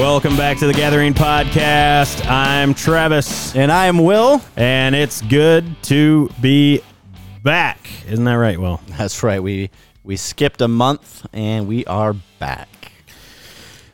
[0.00, 2.26] Welcome back to the Gathering Podcast.
[2.26, 4.40] I'm Travis, And I am Will.
[4.56, 6.80] and it's good to be
[7.42, 7.86] back.
[8.08, 8.80] Isn't that right, Will?
[8.96, 9.42] That's right.
[9.42, 9.68] We
[10.02, 12.92] we skipped a month and we are back.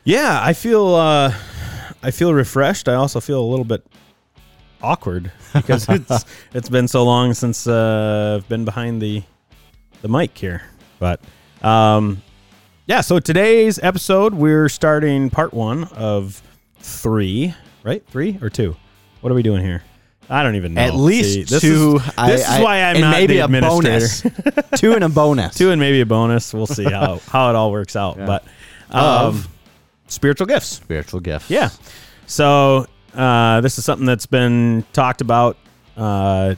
[0.05, 1.33] Yeah, I feel uh,
[2.01, 2.87] I feel refreshed.
[2.87, 3.85] I also feel a little bit
[4.81, 9.23] awkward because it's it's been so long since uh, I've been behind the
[10.01, 10.63] the mic here.
[10.99, 11.19] But
[11.61, 12.23] um,
[12.87, 16.41] yeah, so today's episode we're starting part one of
[16.79, 18.03] three, right?
[18.07, 18.75] Three or two?
[19.21, 19.83] What are we doing here?
[20.29, 20.81] I don't even know.
[20.81, 21.97] At least See, this two.
[21.97, 24.07] Is, this I- is why I'm not maybe the a administrator.
[24.31, 24.69] bonus.
[24.79, 25.55] two and a bonus.
[25.57, 26.53] two and maybe a bonus.
[26.53, 28.17] We'll see how how it all works out.
[28.17, 28.25] Yeah.
[28.25, 28.43] But
[28.91, 29.47] um, Of-
[30.07, 30.67] spiritual gifts.
[30.67, 31.49] spiritual gifts.
[31.49, 31.69] Yeah.
[32.25, 35.57] So uh, this is something that's been talked about
[35.95, 36.55] uh,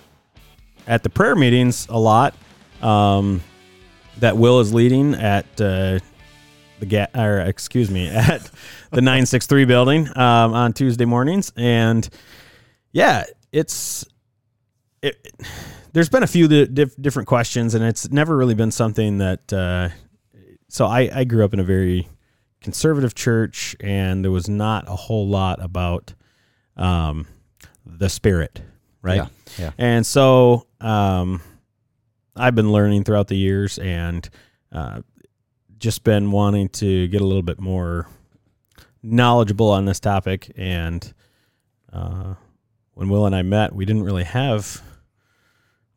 [0.88, 2.36] at the prayer meetings a lot.
[2.82, 3.42] Um,
[4.20, 6.00] that Will is leading at uh,
[6.80, 8.50] the ga- or excuse me at
[8.92, 12.08] the nine six three building um, on Tuesday mornings, and
[12.92, 14.06] yeah, it's
[15.02, 15.34] it.
[15.92, 19.52] There's been a few di- diff- different questions, and it's never really been something that.
[19.54, 19.90] Uh,
[20.72, 22.08] so I, I grew up in a very
[22.62, 26.14] conservative church, and there was not a whole lot about
[26.78, 27.26] um,
[27.86, 28.62] the spirit,
[29.02, 29.16] right?
[29.16, 29.28] Yeah.
[29.58, 29.72] Yeah.
[29.80, 31.42] And so um,
[32.36, 34.30] I've been learning throughout the years, and
[34.72, 35.02] uh,
[35.80, 38.08] just been wanting to get a little bit more
[39.02, 40.52] knowledgeable on this topic.
[40.56, 41.14] And
[41.92, 42.36] uh,
[42.94, 44.82] when Will and I met, we didn't really have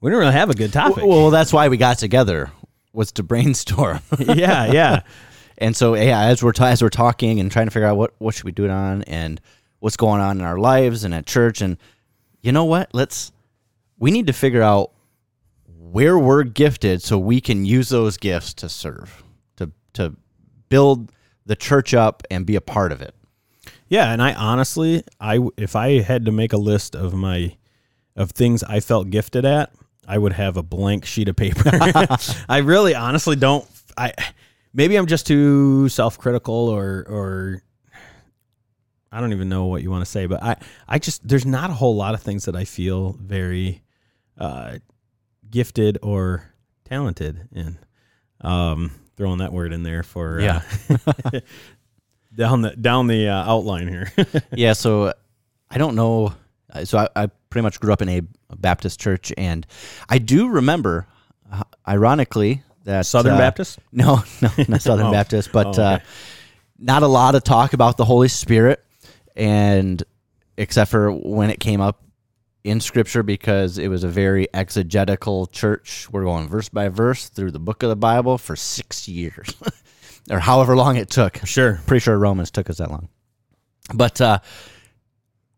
[0.01, 1.05] we didn't really have a good topic.
[1.05, 2.51] Well, that's why we got together
[2.93, 4.01] was to brainstorm.
[4.19, 5.03] yeah, yeah.
[5.59, 8.15] and so yeah, as we're ta- as we're talking and trying to figure out what
[8.19, 9.41] what should we do it on and
[9.79, 11.77] what's going on in our lives and at church and
[12.41, 12.91] you know what?
[12.93, 13.33] Let's
[13.99, 14.91] we need to figure out
[15.67, 19.23] where we're gifted so we can use those gifts to serve,
[19.95, 20.15] to
[20.69, 21.13] build
[21.47, 23.15] the church up and be a part of it.
[23.89, 27.57] Yeah, and I honestly, I if I had to make a list of my
[28.17, 29.73] of things I felt gifted at,
[30.07, 31.63] I would have a blank sheet of paper.
[32.49, 33.67] I really honestly don't
[33.97, 34.13] I
[34.73, 37.63] maybe I'm just too self-critical or or
[39.11, 40.57] I don't even know what you want to say, but I
[40.89, 43.83] I just there's not a whole lot of things that I feel very
[44.39, 44.79] uh
[45.51, 47.79] gifted or talented in.
[48.43, 50.61] Um throwing that word in there for uh,
[52.37, 54.11] down the down the uh, outline here.
[54.53, 55.13] yeah, so
[55.71, 56.35] I don't know.
[56.73, 58.23] uh, So I, I pretty much grew up in a
[58.57, 59.67] Baptist church, and
[60.09, 61.07] I do remember,
[61.53, 63.79] uh, ironically, that Southern uh, Baptist?
[63.93, 65.13] No, no, not Southern Oh.
[65.13, 65.99] Baptist, but Oh, uh,
[66.79, 68.83] not a lot of talk about the Holy Spirit,
[69.37, 70.03] and
[70.57, 72.03] except for when it came up
[72.65, 76.09] in Scripture, because it was a very exegetical church.
[76.11, 79.55] We're going verse by verse through the book of the Bible for six years,
[80.31, 81.45] or however long it took.
[81.45, 81.81] Sure.
[81.87, 83.09] Pretty sure Romans took us that long.
[83.93, 84.39] But uh,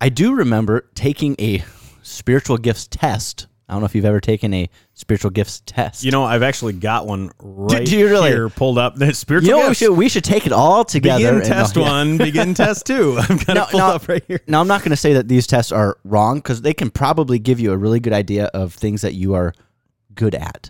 [0.01, 1.63] I do remember taking a
[2.01, 3.47] spiritual gifts test.
[3.67, 6.03] I don't know if you've ever taken a spiritual gifts test.
[6.03, 8.29] You know, I've actually got one right do you really?
[8.29, 8.95] here pulled up.
[8.99, 9.79] The spiritual You know what we gifts.
[9.79, 11.33] should we should take it all together.
[11.39, 11.89] begin test no, yeah.
[11.89, 13.17] one, begin test two.
[13.17, 13.87] I've got No, it pulled no.
[13.87, 14.39] up right here.
[14.47, 17.39] Now I'm not going to say that these tests are wrong because they can probably
[17.39, 19.53] give you a really good idea of things that you are
[20.13, 20.69] good at.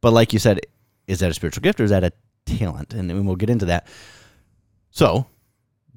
[0.00, 0.60] But like you said,
[1.08, 2.12] is that a spiritual gift or is that a
[2.46, 2.94] talent?
[2.94, 3.86] And then we'll get into that.
[4.90, 5.26] So,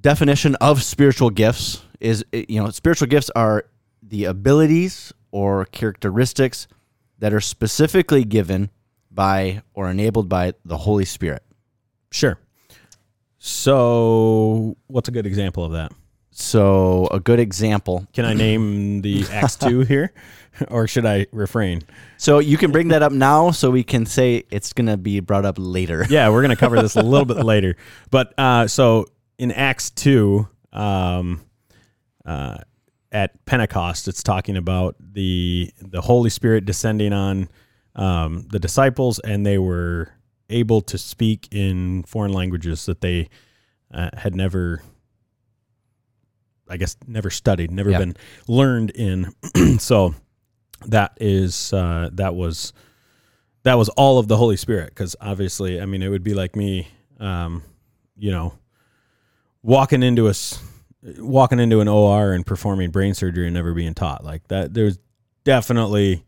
[0.01, 3.65] definition of spiritual gifts is you know spiritual gifts are
[4.01, 6.67] the abilities or characteristics
[7.19, 8.69] that are specifically given
[9.11, 11.43] by or enabled by the Holy Spirit.
[12.11, 12.37] Sure.
[13.39, 15.91] So, what's a good example of that?
[16.31, 20.13] So, a good example Can I name the Acts two here,
[20.69, 21.81] or should I refrain?
[22.17, 25.45] So you can bring that up now, so we can say it's gonna be brought
[25.45, 26.05] up later.
[26.09, 27.75] Yeah, we're going to cover this a little bit later.
[28.11, 31.41] But uh, so in Acts 2, um,
[32.25, 32.57] uh,
[33.11, 37.49] at Pentecost, it's talking about the the Holy Spirit descending on
[37.95, 40.09] um, the disciples, and they were
[40.49, 43.29] able to speak in foreign languages that they
[43.93, 44.81] uh, had never,
[46.69, 47.99] I guess, never studied, never Yeah.
[47.99, 48.15] been
[48.47, 49.33] learned in.
[49.79, 50.13] so
[50.85, 52.73] that is uh, that was
[53.63, 56.55] that was all of the Holy Spirit because obviously, I mean, it would be like
[56.55, 56.87] me,
[57.19, 57.63] um,
[58.17, 58.53] you know,
[59.63, 60.61] walking into a s-
[61.17, 64.73] walking into an OR and performing brain surgery and never being taught like that.
[64.73, 64.99] There's
[65.43, 66.25] definitely,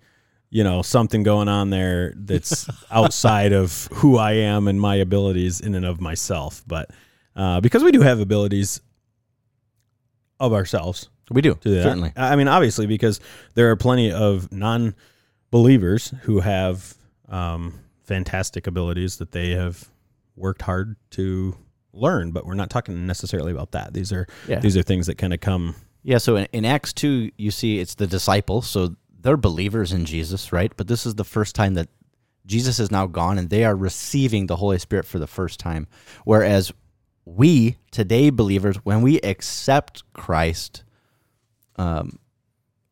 [0.50, 5.60] you know, something going on there that's outside of who I am and my abilities
[5.60, 6.64] in and of myself.
[6.66, 6.92] But
[7.36, 8.82] uh, because we do have abilities
[10.40, 12.14] of ourselves, We do certainly.
[12.16, 13.20] I mean, obviously, because
[13.56, 16.96] there are plenty of non-believers who have
[17.28, 19.90] um, fantastic abilities that they have
[20.36, 21.56] worked hard to
[21.94, 23.94] learn, but we're not talking necessarily about that.
[23.94, 24.60] These are Yeah.
[24.60, 25.76] these are things that kind of come.
[26.04, 28.68] Yeah, so in, in Acts 2, you see it's the disciples.
[28.68, 30.72] So they're believers in Jesus, right?
[30.78, 31.90] But this is the first time that
[32.46, 35.88] Jesus is now gone and they are receiving the Holy Spirit for the first time.
[36.24, 36.72] Whereas
[37.26, 40.84] we, today believers, when we accept Christ,
[41.76, 42.18] um,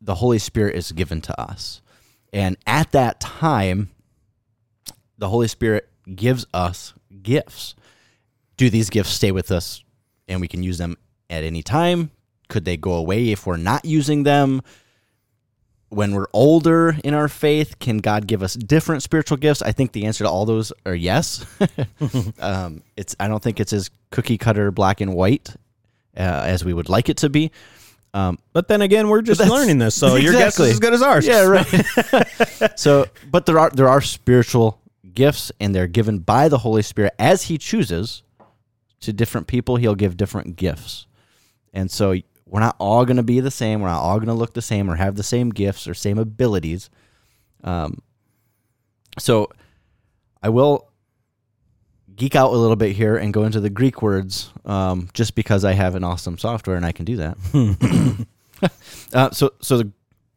[0.01, 1.81] the Holy Spirit is given to us.
[2.33, 3.89] And at that time,
[5.17, 7.73] the Holy Spirit gives us gifts.
[8.57, 9.83] Do these gifts stay with us
[10.27, 10.97] and we can use them
[11.29, 12.11] at any time?
[12.49, 14.61] Could they go away if we're not using them?
[15.89, 19.61] When we're older in our faith, can God give us different spiritual gifts?
[19.61, 21.45] I think the answer to all those are yes.
[22.39, 25.55] um, it's I don't think it's as cookie cutter black and white
[26.17, 27.51] uh, as we would like it to be.
[28.13, 30.65] Um, But then again, we're just learning this, so your guess Exactly.
[30.67, 31.25] is as good as ours.
[31.27, 32.75] Yeah, right.
[32.79, 34.81] so, but there are there are spiritual
[35.13, 38.23] gifts, and they're given by the Holy Spirit as He chooses
[39.01, 39.75] to different people.
[39.77, 41.07] He'll give different gifts,
[41.73, 42.15] and so
[42.45, 43.81] we're not all going to be the same.
[43.81, 46.17] We're not all going to look the same or have the same gifts or same
[46.17, 46.89] abilities.
[47.63, 48.01] Um,
[49.19, 49.49] so
[50.41, 50.89] I will
[52.15, 55.65] geek out a little bit here and go into the Greek words, um, just because
[55.65, 58.27] I have an awesome software and I can do that.
[59.13, 59.91] uh, so, so the,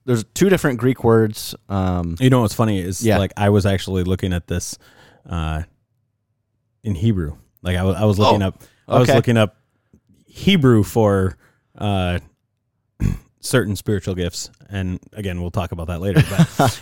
[0.04, 1.54] there's two different Greek words.
[1.68, 3.18] Um, You know what's funny is Yeah.
[3.18, 4.76] like I was actually looking at this
[5.28, 5.62] uh,
[6.82, 7.36] in Hebrew.
[7.62, 9.56] Like I wa- I was looking Oh, up I was looking up
[10.26, 11.36] Hebrew for
[11.76, 12.18] uh,
[13.40, 16.22] certain spiritual gifts, and again we'll talk about that later.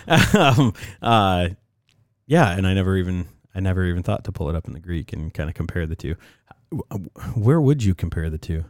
[0.07, 1.49] But um, uh,
[2.27, 4.79] yeah, and I never even I never even thought to pull it up in the
[4.79, 6.15] Greek and kind of compare the two.
[7.35, 8.63] Where would you compare the two?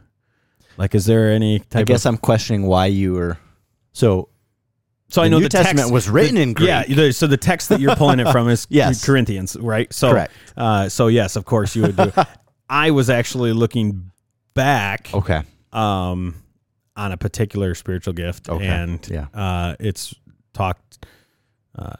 [0.78, 3.38] Like, is there any type I guess of I'm questioning why you were
[3.92, 4.28] so.
[5.10, 6.68] So I The know New the Testament text, was written the- in Greek.
[6.68, 9.04] Yeah, the- so the text that you're pulling it from is Yes.
[9.04, 9.92] Corinthians, right?
[9.92, 10.32] So, Correct.
[10.56, 12.12] Uh, so yes, of course you would do.
[12.70, 14.10] I was actually looking
[14.54, 15.42] back Okay.
[15.72, 16.36] um,
[16.96, 18.66] on a particular spiritual gift, Okay.
[18.66, 19.26] and Yeah.
[19.34, 20.14] uh, it's
[20.54, 21.06] talked.
[21.76, 21.92] Uh,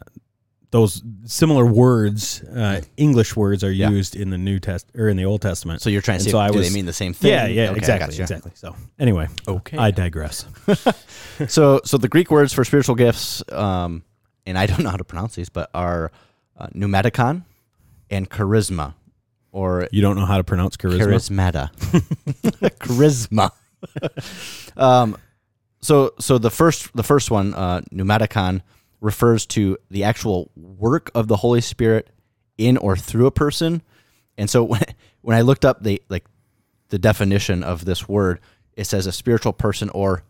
[0.71, 3.89] those similar words, uh, English words, are Yeah.
[3.89, 5.81] used in the New Test or in the Old Testament.
[5.81, 7.29] So you're trying to And say, so I do was- they mean the same thing?
[7.31, 8.51] yeah, yeah, Okay, exactly, exactly.
[8.55, 9.77] So anyway, Okay.
[9.77, 10.45] I digress.
[11.47, 14.03] so, so the Greek words for spiritual gifts, um,
[14.45, 16.11] and I don't know how to pronounce these, but are
[16.57, 17.43] uh, pneumaticon
[18.09, 18.93] and charisma,
[19.51, 21.69] or You don't know how to pronounce charisma?
[21.71, 22.71] charismata.
[22.79, 23.51] charisma.
[24.77, 25.17] um,
[25.81, 28.61] so so the first the first one, uh, pneumaticon,
[29.01, 32.09] refers to the actual work of the Holy Spirit
[32.57, 33.81] in or through a person.
[34.37, 34.83] And so when
[35.21, 36.25] when I looked up the like
[36.89, 38.39] the definition of this word,
[38.73, 40.23] it says a spiritual person or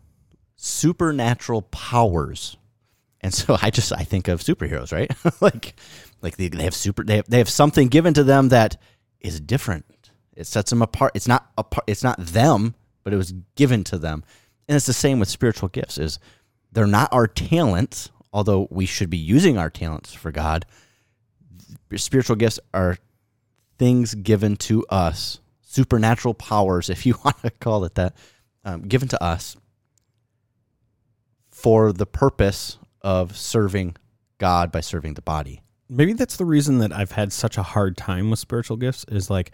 [0.56, 2.57] supernatural powers.
[3.19, 5.12] And so I just I think of superheroes, right?
[5.41, 5.75] like
[6.21, 8.77] like they, they have super they have, they have something given to them that
[9.19, 9.85] is different.
[10.33, 11.12] It sets them apart.
[11.13, 12.73] It's not apart, it's not them,
[13.03, 14.23] but it was given to them.
[14.68, 16.19] And it's the same with spiritual gifts is
[16.71, 20.66] they're not our talents, although we should be using our talents for God.
[21.95, 22.98] Spiritual gifts are
[23.78, 28.16] things given to us, supernatural powers, if you want to call it that,
[28.63, 29.57] um, given to us
[31.50, 33.95] for the purpose of serving
[34.38, 35.62] God by serving the body.
[35.89, 39.30] maybe that's the reason that I've had such a hard time with spiritual gifts is
[39.30, 39.52] like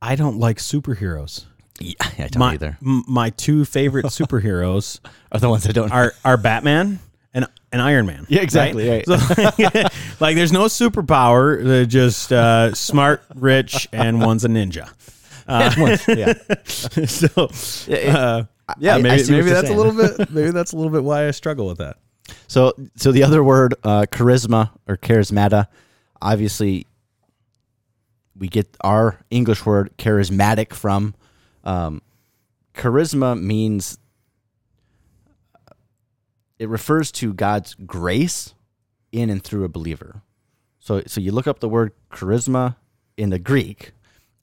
[0.00, 1.44] I don't like superheroes.
[1.80, 2.78] Yeah, I don't My either.
[2.84, 5.00] m- my two favorite superheroes
[5.32, 6.98] Are the ones that don't are are Batman
[7.34, 8.26] and and Iron Man.
[8.28, 9.06] Yeah, exactly, right.
[9.06, 9.14] So,
[10.20, 11.64] like, there's no superpower.
[11.64, 14.90] They're just uh, smart, rich, and one's a ninja.
[16.08, 16.34] yeah.
[17.06, 17.46] so,
[17.92, 18.44] uh,
[18.78, 21.26] yeah, I- I maybe maybe that's a little bit maybe that's a little bit why
[21.26, 21.96] I struggle with that.
[22.46, 25.66] So, so the other word, uh, charisma or charismata,
[26.22, 26.86] obviously,
[28.38, 31.14] we get our English word charismatic from.
[31.64, 32.02] Um,
[32.74, 33.98] charisma means
[36.62, 38.54] it refers to God's grace
[39.10, 40.22] in and through a believer.
[40.78, 42.76] So, so you look up the word charisma
[43.16, 43.90] in the Greek,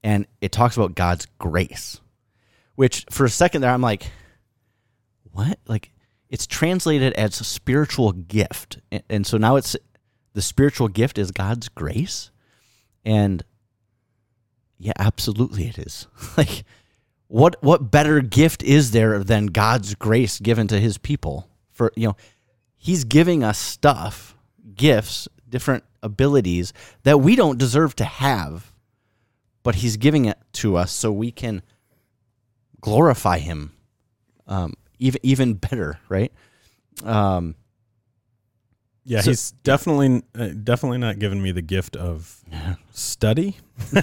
[0.03, 2.01] and it talks about God's grace.
[2.75, 4.11] Which, for a second there, I'm like,
[5.31, 5.59] what?
[5.65, 5.93] Like,
[6.27, 9.77] it's translated as a spiritual gift, and, and so now it's
[10.33, 12.31] the spiritual gift is God's grace,
[13.05, 13.45] and
[14.77, 16.07] yeah, absolutely, it is.
[16.37, 16.65] like,
[17.29, 21.49] what what better gift is there than God's grace given to His people?
[21.79, 22.17] For you know,
[22.77, 24.35] He's giving us stuff,
[24.75, 28.73] gifts, different abilities that we don't deserve to have,
[29.63, 31.61] but He's giving it to us so we can
[32.81, 33.71] glorify Him,
[34.45, 36.33] um, even even better, right?
[37.05, 37.55] Um,
[39.05, 42.43] Yeah, So- he's definitely uh, definitely not giving me the gift of
[42.91, 43.55] study.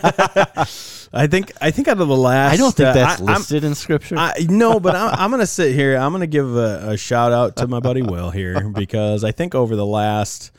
[1.12, 3.36] I think I think out of the last, I don't think uh, that's I- I'm-
[3.38, 4.16] listed in scripture.
[4.18, 5.96] I, no, but I'm, I'm going to sit here.
[5.96, 9.32] I'm going to give a, a shout out to my buddy Will here because I
[9.32, 10.50] think over the last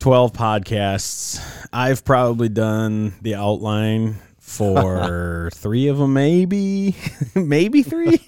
[0.00, 1.40] 12 podcasts,
[1.72, 6.96] I've probably done the outline for three of them, maybe,
[7.34, 8.20] maybe three.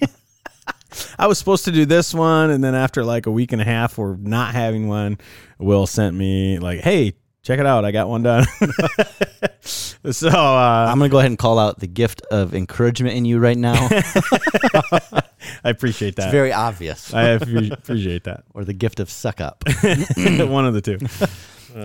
[1.17, 3.65] I was supposed to do this one, and then after like a week and a
[3.65, 5.17] half, we're not having one,
[5.57, 7.13] Will sent me like, "Hey,
[7.43, 8.45] check it out, I got one done."
[9.63, 13.39] so uh, I'm gonna go ahead and call out the gift of encouragement in you
[13.39, 13.73] right now.
[15.63, 16.31] I appreciate that.
[16.31, 17.13] Very obvious.
[17.13, 18.43] I appreciate that.
[18.53, 19.63] or the gift of suck up.
[19.65, 20.99] one of the two.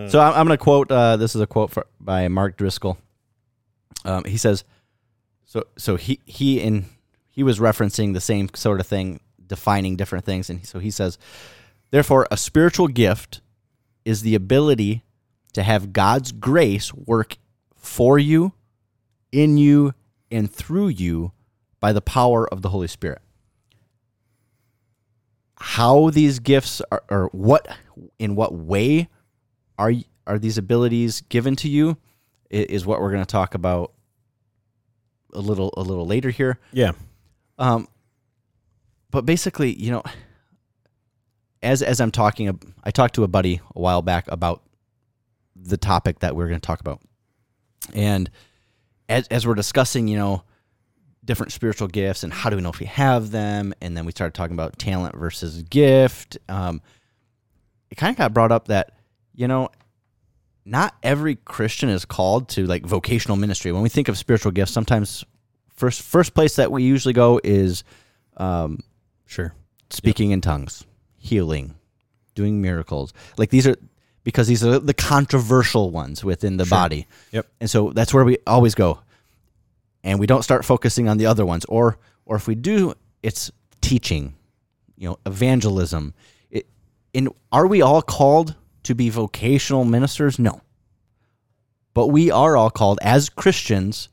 [0.08, 0.90] So I'm, I'm going to quote.
[0.90, 2.98] Uh, this is a quote for, by Mark Driscoll.
[4.04, 4.64] Um, he says,
[5.44, 6.86] "So so he he in
[7.28, 11.18] he was referencing the same sort of thing, defining different things, and so he says,
[11.90, 13.42] therefore, a spiritual gift
[14.04, 15.02] is the ability
[15.56, 17.36] to have God's grace work
[17.74, 18.52] for you,
[19.32, 19.92] in you,
[20.30, 21.32] and through you
[21.80, 23.20] by the power of the Holy Spirit."
[25.58, 27.66] How these gifts are, or what
[28.18, 29.08] in what way
[29.78, 29.92] are
[30.26, 31.96] are these abilities given to you
[32.50, 33.92] is what we're going to talk about
[35.32, 36.92] a little a little later here Yeah.
[37.58, 37.88] um
[39.10, 40.02] but basically you know
[41.62, 44.62] as as i'm talking i talked to a buddy a while back about
[45.62, 47.00] the topic that we're going to talk about.
[47.94, 48.30] And
[49.08, 50.42] as as we're discussing you know
[51.24, 54.12] different spiritual gifts and how do we know if we have them and then we
[54.12, 56.80] started talking about talent versus gift um
[57.90, 58.92] it kind of got brought up that
[59.34, 59.68] you know
[60.64, 63.70] not every christian is called to like vocational ministry.
[63.72, 65.24] When we think of spiritual gifts sometimes
[65.74, 67.84] first first place that we usually go is
[68.36, 68.80] um,
[69.26, 69.54] Sure.
[69.90, 70.84] speaking in tongues
[71.16, 71.74] healing
[72.34, 73.12] doing miracles.
[73.36, 73.76] Like these are
[74.26, 76.76] because these are the controversial ones within the Sure.
[76.78, 77.06] body.
[77.30, 77.46] Yep.
[77.60, 78.98] and so that's where we always go.
[80.02, 81.64] And we don't start focusing on the other ones.
[81.66, 84.34] Or or if we do it's teaching
[84.96, 86.12] you know evangelism.
[86.50, 86.66] It,
[87.14, 90.38] in are we all called to be vocational ministers?
[90.40, 90.60] No.
[91.94, 94.08] But we are all called as christians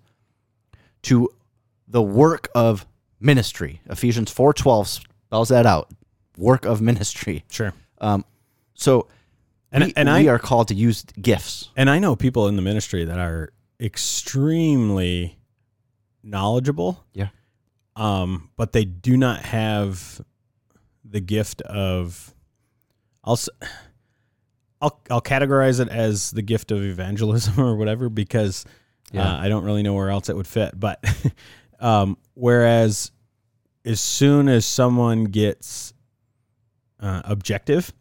[1.03, 1.27] to
[1.88, 2.86] the work of
[3.20, 3.82] ministry.
[3.89, 4.88] Ephesians 4.12
[5.25, 5.89] spells that out.
[6.38, 7.43] Work of ministry.
[7.50, 7.74] Sure.
[8.00, 8.24] um,
[8.75, 9.08] so
[9.74, 12.56] And- we, and we I- are called to use gifts And I know people in
[12.56, 13.50] the ministry that are
[13.80, 15.38] extremely
[16.24, 17.03] knowledgeable.
[17.13, 17.30] Yeah.
[17.96, 20.22] Um, but they do not have
[21.03, 22.34] the gift of
[23.24, 23.39] I'll
[24.82, 28.65] I'll I'll categorize it as the gift of evangelism or whatever because
[29.12, 29.27] Yeah.
[29.34, 30.80] uh, I don't really know where else it would fit.
[30.80, 31.03] But
[31.80, 33.12] um, whereas
[33.86, 35.94] as soon as someone gets
[37.00, 37.92] uh, objective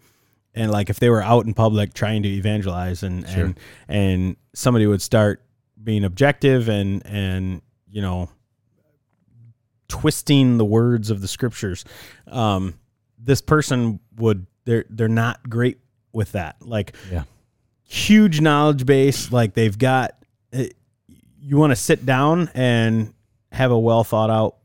[0.55, 3.45] and like if they were out in public trying to evangelize and Sure.
[3.45, 5.43] and and somebody would start
[5.83, 8.29] being objective and and you know
[9.89, 11.85] twisting the words of the scriptures
[12.29, 12.75] um
[13.19, 15.79] this person would they're they're not great
[16.13, 17.25] with that like Yeah.
[17.85, 20.13] huge knowledge base like they've got
[20.53, 20.69] eh,
[21.41, 23.13] you want to sit down and
[23.51, 24.57] have a well thought out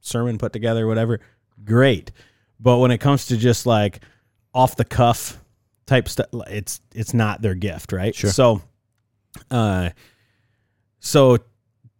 [0.00, 1.20] sermon put together whatever
[1.64, 2.10] great
[2.60, 4.00] but when it comes to just like
[4.54, 5.38] off the cuff
[5.86, 8.30] type stuff it's it's not their gift right Sure.
[8.30, 8.62] so
[9.50, 9.90] uh
[11.00, 11.38] so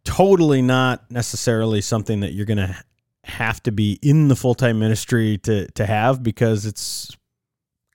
[0.04, 2.76] totally not necessarily something that you're gonna
[3.24, 7.16] have to be in the full-time ministry to to have because it's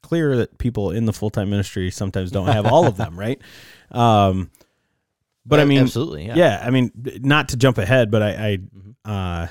[0.01, 3.41] clear that people in the full-time ministry sometimes don't have all of them right
[3.91, 4.49] um
[5.45, 6.63] but i mean absolutely yeah, yeah.
[6.65, 8.57] I mean, not to jump ahead, but I.
[9.05, 9.47] I uh,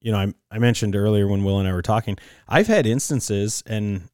[0.00, 2.16] you know, I, I mentioned earlier when Will and I were talking,
[2.46, 4.08] I've had instances, and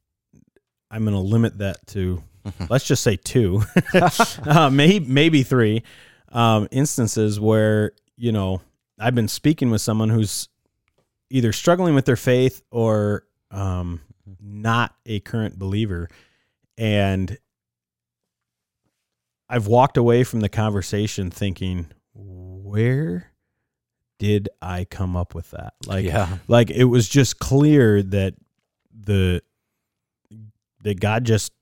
[0.92, 2.22] I'm going to limit that to,
[2.68, 3.62] let's just say two,
[4.44, 5.82] uh, maybe maybe three
[6.30, 8.61] um, instances where you know
[8.99, 10.49] I've been speaking with someone who's
[11.30, 14.00] either struggling with their faith or um,
[14.38, 16.08] not a current believer,
[16.76, 17.38] and
[19.49, 23.32] I've walked away from the conversation thinking, where
[24.18, 25.75] did I come up with that?
[25.87, 28.34] Like, yeah like it was just clear that
[28.94, 29.42] the
[30.82, 31.52] that God just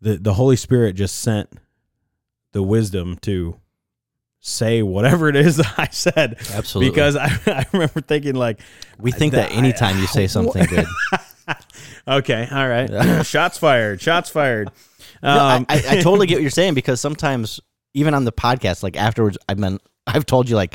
[0.00, 1.48] the the Holy Spirit just sent
[2.52, 3.56] the wisdom to
[4.40, 6.36] say whatever it is that I said.
[6.52, 6.90] Absolutely.
[6.90, 8.60] Because I, I remember thinking like
[8.98, 10.86] we think that I- anytime you say something good.
[12.08, 13.24] Okay all right.
[13.26, 14.70] Shots fired shots fired.
[15.22, 17.60] No, I- um, I, I totally get what you're saying because sometimes
[17.94, 20.74] even on the podcast like afterwards i've been i've told you like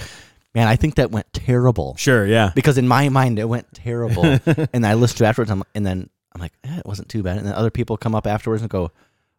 [0.54, 1.96] man i think that went terrible.
[1.98, 2.52] Sure yeah.
[2.54, 4.38] Because in my mind it went terrible.
[4.74, 7.38] And i listen to it afterwards and then i'm like eh, it wasn't too bad
[7.38, 8.92] and then other people come up afterwards and go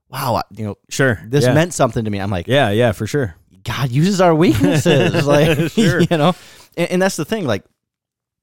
[0.08, 1.54] wow I- you know sure this yeah.
[1.54, 5.58] meant something to me i'm like yeah yeah for sure God uses our weaknesses, like
[5.72, 6.00] Sure.
[6.00, 6.36] you know,
[6.76, 7.46] and, and that's the thing.
[7.46, 7.64] Like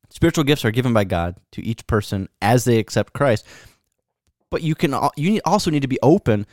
[0.10, 3.46] spiritual gifts are given by God to each person as they accept Christ,
[4.50, 6.46] but you can you also need to be open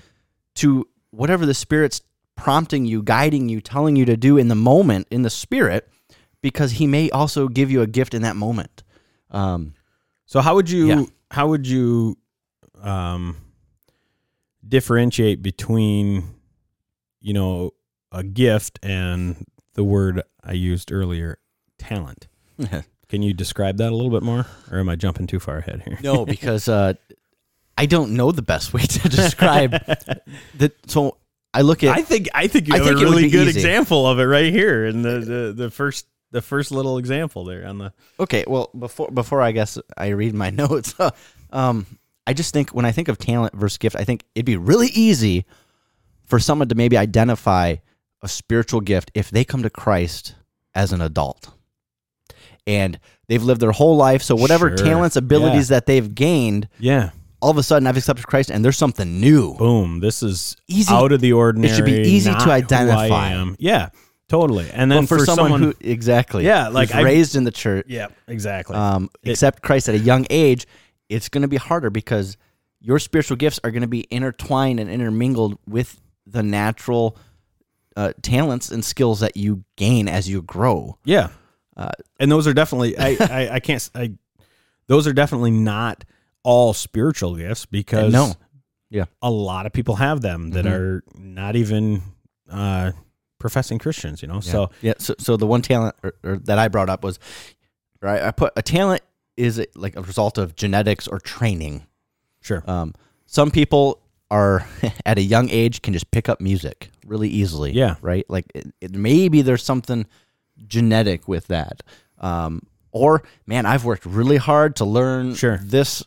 [0.54, 2.00] to whatever the Spirit's
[2.36, 5.88] prompting you, guiding you, telling you to do in the moment in the Spirit,
[6.40, 8.84] because He may also give you a gift in that moment.
[9.32, 9.74] Um,
[10.26, 11.04] So how would you Yeah.
[11.30, 12.16] How would you
[12.82, 13.36] um
[14.66, 16.34] differentiate between
[17.20, 17.72] you know
[18.12, 19.44] a gift and
[19.74, 21.38] the word I used earlier,
[21.78, 22.28] talent?
[23.08, 25.82] Can you describe that a little bit more or am I jumping too far ahead
[25.84, 25.98] here?
[26.02, 26.94] No, because uh,
[27.76, 30.72] I don't know the best way to describe that.
[30.86, 31.16] So
[31.52, 33.58] I look at I think I think you I have think a really good easy.
[33.58, 37.66] example of it right here in the, the, the first the first little example there
[37.66, 38.44] on the okay.
[38.46, 40.94] Well, before before I guess I read my notes,
[41.50, 41.86] um,
[42.26, 44.88] I just think when I think of talent versus gift, I think it'd be really
[44.88, 45.44] easy
[46.24, 47.76] for someone to maybe identify
[48.22, 50.34] a spiritual gift if they come to Christ
[50.74, 51.50] as an adult
[52.66, 54.22] and they've lived their whole life.
[54.22, 54.86] So whatever Sure.
[54.86, 57.10] talents, abilities that they've gained, yeah
[57.42, 59.54] all of a sudden I've accepted Christ and there's something new.
[59.54, 62.50] boom this is Easy- out of the ordinary it should be easy to not who
[62.50, 63.44] I identify.
[63.58, 63.88] yeah
[64.30, 64.70] totally.
[64.72, 67.84] And then But for, someone, someone who exactly, Yeah, like I- raised in the church,
[67.88, 68.76] yeah exactly.
[68.76, 70.66] Um, It- accept Christ at a young age,
[71.10, 72.38] it's going to be harder because
[72.80, 77.16] your spiritual gifts are going to be intertwined and intermingled with the natural
[77.96, 80.96] uh, talents and skills that you gain as you grow.
[81.04, 81.28] Yeah,
[81.76, 84.12] Uh, and those are definitely I, I I can't I
[84.86, 86.04] those are definitely not
[86.44, 88.32] all spiritual gifts because no,
[88.90, 90.70] yeah, a lot of people have them that Mhm.
[90.72, 92.02] are not even
[92.50, 92.92] uh,
[93.40, 94.22] professing Christians.
[94.22, 94.92] You know, so yeah.
[94.98, 97.18] So, so the one talent or, or that I brought up was,
[98.00, 98.22] right?
[98.22, 99.02] I put a talent
[99.36, 101.84] is it like a result of genetics or training.
[102.42, 102.94] sure, Um,
[103.26, 104.66] some people are
[105.06, 107.72] at a young age can just pick up music really easily.
[107.72, 107.96] Yeah.
[108.02, 108.26] Right.
[108.28, 110.06] Like it, it, maybe there's something
[110.66, 111.82] genetic with that.
[112.18, 115.58] Um, or man, I've worked really hard to learn Sure.
[115.62, 116.04] this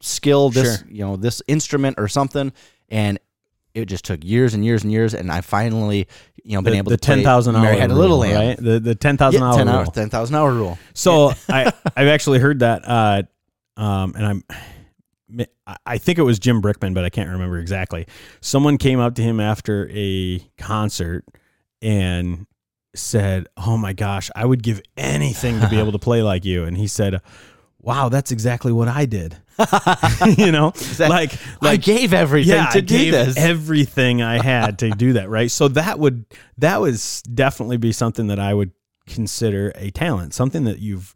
[0.00, 0.88] skill, this Sure.
[0.90, 2.52] you know, this instrument or something,
[2.88, 3.18] and
[3.74, 6.08] it just took years and years and years, and I finally,
[6.42, 8.18] you know, been the, able the to ten thousand hour Mary Had a rule, Little
[8.18, 8.34] Lamb.
[8.48, 8.56] right?
[8.56, 9.90] The the ten thousand Yeah, hour rule.
[9.90, 10.78] 10,000 hour rule.
[10.94, 13.22] So I I've actually heard that, uh,
[13.76, 14.44] um, and I'm.
[15.86, 18.08] I think it was Jim Brickman, but I can't remember exactly.
[18.40, 21.24] Someone came up to him after a concert
[21.80, 22.46] and
[22.96, 26.64] said, "Oh my gosh, I would give anything to be able to play like you."
[26.64, 27.20] And he said,
[27.78, 29.36] "Wow, that's exactly what I did."
[30.38, 33.36] you know, like I gave everything yeah, to I do gave this.
[33.36, 35.50] everything I had to do that, right?
[35.50, 36.24] So that would
[36.58, 38.72] that would s- definitely be something that I would
[39.06, 41.14] consider a talent, something that you've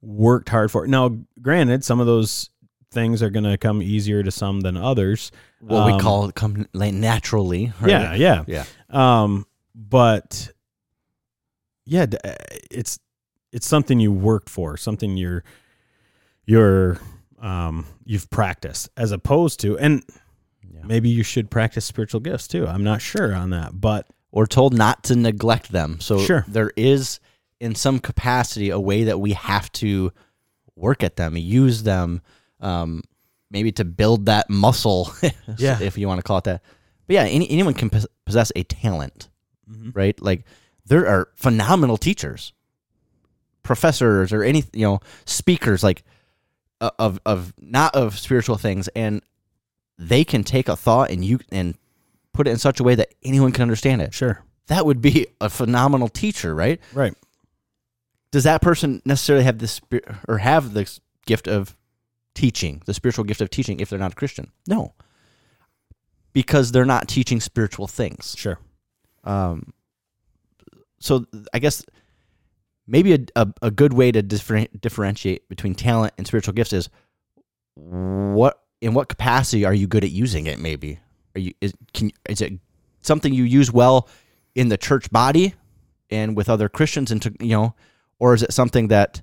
[0.00, 0.86] worked hard for.
[0.86, 2.50] Now, granted, some of those
[2.90, 5.32] things are going to come easier to some than others.
[5.60, 7.72] what we Um, call it come like naturally.
[7.80, 7.90] Right?
[7.90, 8.44] Yeah, yeah.
[8.46, 8.64] Yeah.
[9.22, 10.50] Um, but
[11.86, 12.34] yeah, uh,
[12.70, 12.98] it's
[13.52, 15.42] it's something you worked for, something you're
[16.44, 16.98] you're
[17.42, 20.02] um you've practiced as opposed to and
[20.72, 20.80] Yeah.
[20.84, 22.66] maybe you should practice spiritual gifts too.
[22.66, 26.00] I'm not sure on that, but we're told not to neglect them.
[26.00, 26.44] So Sure.
[26.48, 27.20] there is,
[27.60, 30.10] in some capacity, a way that we have to
[30.76, 32.22] work at them, use them,
[32.60, 33.02] um,
[33.50, 35.12] maybe to build that muscle,
[35.58, 35.78] Yeah.
[35.82, 36.62] if you want to call it that.
[37.06, 37.90] But yeah, any, anyone can
[38.24, 39.28] possess a talent,
[39.70, 39.94] Mhm.
[39.94, 40.18] right?
[40.22, 40.44] Like
[40.86, 42.52] there are phenomenal teachers,
[43.62, 46.04] professors, or any you know speakers, like
[46.98, 49.22] of of not of spiritual things, and
[49.98, 51.76] they can take a thought and you and
[52.32, 54.42] put it in such a way that anyone can understand it sure.
[54.66, 56.80] that would be a phenomenal teacher, right?
[56.92, 57.14] Right.
[58.30, 59.80] Does that person necessarily have this
[60.26, 60.90] or have the
[61.26, 61.76] gift of
[62.34, 64.50] teaching, the spiritual gift of teaching, if they're not a Christian?
[64.66, 64.94] No,
[66.32, 68.34] because they're not teaching spiritual things.
[68.36, 68.58] Sure.
[69.24, 69.74] Um,
[70.98, 71.84] so I guess
[72.92, 76.90] maybe a, a, a good way to differ, differentiate between talent and spiritual gifts is
[77.74, 80.58] what in what capacity are you good at using it?
[80.58, 81.00] Maybe
[81.34, 82.52] are you is can is it
[83.00, 84.08] something you use well
[84.54, 85.54] in the church body
[86.10, 87.74] and with other Christians and to you know,
[88.20, 89.22] or is it something that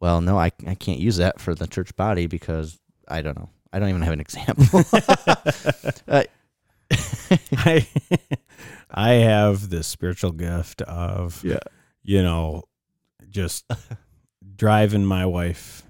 [0.00, 3.50] well no I I can't use that for the church body because I don't know
[3.72, 4.64] I don't even have an example.
[6.08, 6.22] uh,
[7.56, 7.86] I
[8.90, 11.58] I have this spiritual gift of yeah.
[12.04, 12.62] you know
[13.32, 13.64] just
[14.56, 15.82] driving my wife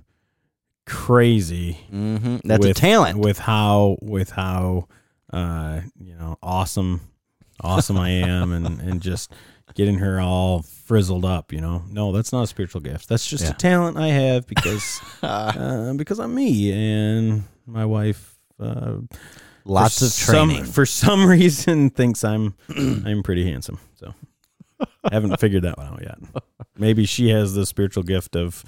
[0.86, 3.18] crazy hmm That's a with- talent.
[3.18, 4.88] with how with how
[5.32, 7.00] uh you know awesome
[7.60, 9.32] awesome I am and and just
[9.74, 13.44] getting her all frizzled up you know no that's not a spiritual gift that's just
[13.44, 13.50] Yeah.
[13.50, 18.96] a talent I have because uh, because I'm me and my wife uh
[19.64, 20.64] Lots for of some- training.
[20.64, 24.12] for some reason thinks I'm I'm pretty handsome so
[25.04, 26.18] I Haven't figured that one out yet.
[26.76, 28.64] Maybe she has the spiritual gift of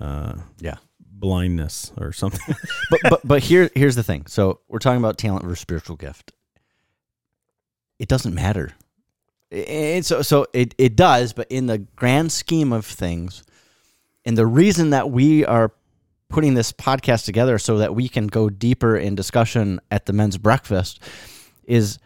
[0.00, 0.76] uh, Yeah.
[1.00, 2.40] blindness or something.
[2.90, 4.26] but but but here here's the thing.
[4.26, 6.32] So we're talking about talent versus spiritual gift.
[7.98, 8.72] It doesn't matter.
[9.50, 13.42] And so so it, it does, but in the grand scheme of things,
[14.24, 15.72] and the reason that we are
[16.28, 20.36] putting this podcast together so that we can go deeper in discussion at the men's
[20.36, 21.00] breakfast
[21.64, 22.00] is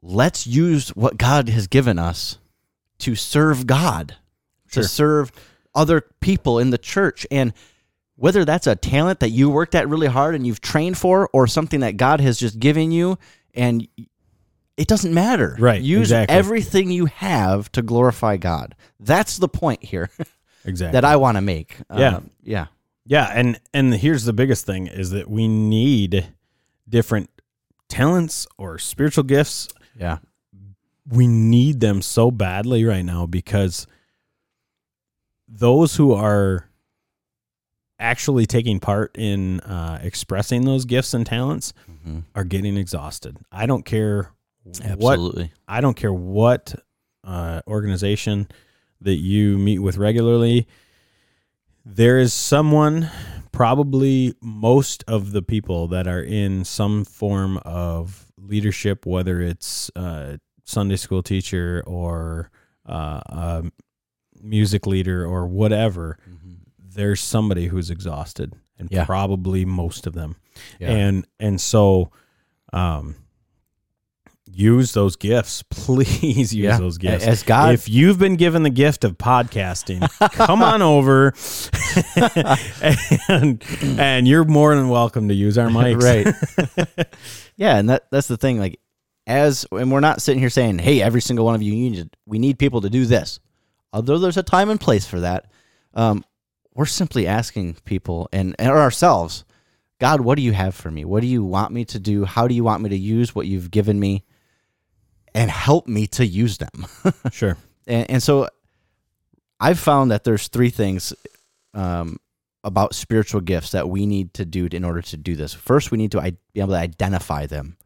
[0.00, 2.38] let's use what God has given us
[3.00, 4.16] to serve God,
[4.70, 4.82] Sure.
[4.82, 5.32] to serve
[5.74, 7.26] other people in the church.
[7.30, 7.52] And
[8.16, 11.46] whether that's a talent that you worked at really hard and you've trained for, or
[11.46, 13.18] something that God has just given you,
[13.54, 13.86] and
[14.76, 15.56] it doesn't matter.
[15.58, 16.36] Right, Use exactly.
[16.36, 18.74] everything you have to glorify God.
[18.98, 20.10] That's the point here
[20.64, 20.92] exactly.
[20.92, 21.76] that I want to make.
[21.94, 22.16] Yeah.
[22.16, 22.66] Um, yeah.
[23.06, 26.28] Yeah, and and here's the biggest thing is that we need
[26.88, 27.30] different
[27.88, 29.68] talents or spiritual gifts.
[29.98, 30.18] Yeah.
[31.08, 33.86] We need them so badly right now because
[35.52, 36.66] those who are
[37.98, 41.72] actually taking part in uh, expressing those gifts and talents
[42.06, 42.22] Mhm.
[42.34, 43.36] are getting exhausted.
[43.52, 44.30] I don't care
[44.96, 45.18] what
[45.68, 46.74] I don't care what
[47.24, 48.48] uh, organization
[49.02, 50.66] that you meet with regularly.
[51.84, 53.10] There is someone,
[53.52, 60.36] probably most of the people that are in some form of leadership, whether it's uh,
[60.64, 62.50] Sunday school teacher or
[62.86, 63.64] uh, a
[64.42, 66.18] music leader or whatever,
[66.78, 69.04] there's somebody who's exhausted, and Yeah.
[69.04, 70.36] probably most of them
[70.78, 70.90] Yeah.
[70.90, 72.10] and and so
[72.72, 73.16] um
[74.52, 76.78] use those gifts please use Yeah.
[76.78, 80.00] those gifts As God- if you've been given the gift of podcasting
[80.32, 81.32] come on over
[83.28, 83.62] and
[83.98, 87.06] and you're more than welcome to use our mics right.
[87.56, 88.58] yeah, and that that's the thing.
[88.58, 88.80] Like,
[89.26, 92.10] as and we're not sitting here saying, "Hey, every single one of you, you need,
[92.26, 93.40] we need people to do this."
[93.92, 95.50] Although there's a time and place for that,
[95.94, 96.24] um,
[96.74, 99.44] we're simply asking people and, and ourselves,
[99.98, 101.04] God, what do you have for me?
[101.04, 102.24] What do you want me to do?
[102.24, 104.24] How do you want me to use what you've given me?
[105.34, 106.86] And help me to use them.
[107.30, 107.56] sure
[107.90, 108.48] and, and so
[109.58, 111.12] I've found that there's three things
[111.74, 112.18] um,
[112.64, 115.52] about spiritual gifts that we need to do in order to do this.
[115.52, 117.76] First, we need to be able to identify them.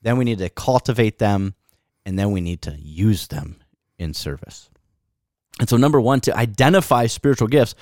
[0.00, 1.54] Then we need to cultivate them,
[2.06, 3.56] and then we need to use them
[3.98, 4.70] in service.
[5.62, 7.76] And so, number one, to identify spiritual gifts.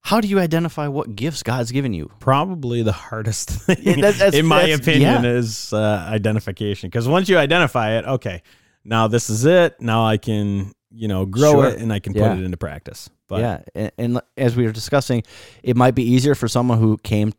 [0.00, 2.10] How do you identify what gifts God's given you?
[2.18, 5.30] probably the hardest thing Yeah, that- that's- in my opinion yeah.
[5.30, 8.42] is uh, identification because once you identify it okay
[8.84, 11.66] now this is it now i can you know grow Sure.
[11.68, 12.30] it and i can Yeah.
[12.30, 15.22] put it into practice but yeah, and, and as we were discussing,
[15.62, 17.32] it might be easier for someone who came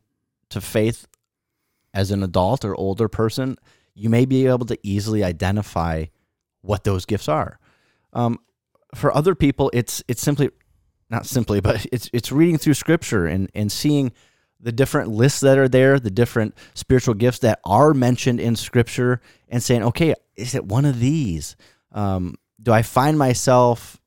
[0.51, 1.05] to faith
[1.93, 3.57] as an adult or older person.
[3.93, 6.05] You may be able to easily identify
[6.61, 7.59] what those gifts are.
[8.13, 8.39] Um,
[8.93, 10.49] for other people, it's it's simply
[11.09, 14.11] not simply, but it's it's reading through Scripture and and seeing
[14.59, 19.21] the different lists that are there, the different spiritual gifts that are mentioned in Scripture,
[19.49, 21.55] and saying, okay, is it one of these?
[21.91, 23.99] Um, do I find myself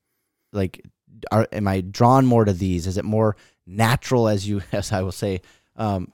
[0.53, 0.83] like
[1.31, 2.87] are am I drawn more to these?
[2.87, 3.37] Is it more
[3.67, 5.41] natural as you as I will say
[5.77, 6.13] um,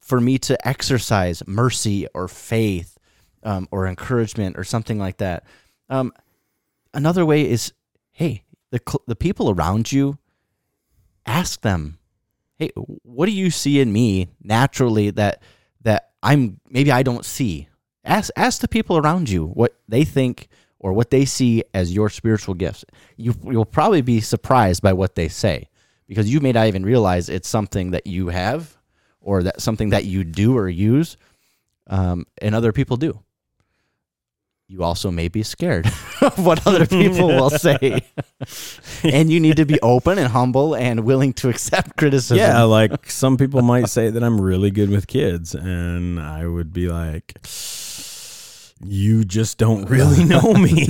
[0.00, 2.98] for me to exercise mercy or faith
[3.42, 5.44] um, or encouragement or something like that?
[6.96, 7.74] Another way is
[8.12, 10.16] hey the the people around you
[11.26, 11.98] ask them
[12.56, 15.42] hey what do you see in me naturally that
[15.82, 17.68] that I'm maybe I don't see?
[18.02, 22.08] Ask ask the people around you what they think or what they see as your
[22.08, 22.86] spiritual gifts.
[23.18, 25.68] You you'll probably be surprised by what they say
[26.08, 28.74] because you may not even realize it's something that you have
[29.20, 31.18] or that something that you do or use
[31.88, 33.20] um, and other people do
[34.68, 35.86] you also may be scared
[36.20, 38.02] of what other people will say
[39.04, 43.08] and you need to be open and humble and willing to accept criticism yeah like
[43.10, 47.34] some people might say that i'm really good with kids and i would be like
[48.84, 50.88] you just don't really know me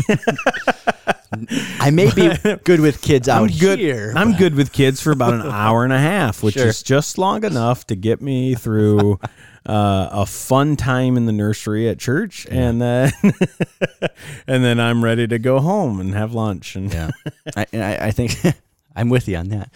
[1.81, 2.31] i may be
[2.65, 3.79] good with kids out I'm good.
[3.79, 6.67] here I'm good with kids for about an hour and a half, which Sure.
[6.67, 9.21] is just long enough to get me through
[9.67, 13.13] uh, a fun time in the nursery at church, and then
[14.47, 16.77] and then I'm ready to go home and have lunch.
[16.77, 17.11] And Yeah,
[17.57, 18.37] I, and I, I think
[18.97, 19.71] I'm with you on that.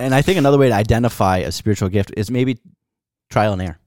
[0.00, 2.58] and I think another way to identify a spiritual gift is maybe
[3.28, 3.78] trial and error.